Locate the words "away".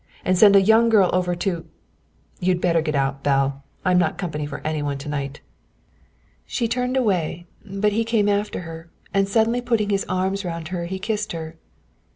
6.97-7.45